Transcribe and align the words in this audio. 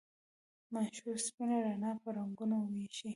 منشور 0.73 1.17
سپینه 1.27 1.57
رڼا 1.65 1.91
په 2.01 2.09
رنګونو 2.17 2.57
ویشي. 2.71 3.09